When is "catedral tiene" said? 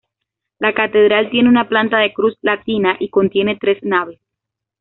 0.73-1.47